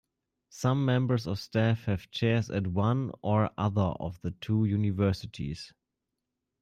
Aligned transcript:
Some 0.49 0.83
members 0.83 1.27
of 1.27 1.37
staff 1.37 1.83
have 1.85 2.09
chairs 2.09 2.49
at 2.49 2.65
one 2.65 3.11
or 3.21 3.51
other 3.55 3.81
of 3.99 4.19
the 4.21 4.31
two 4.31 4.65
universities. 4.65 5.73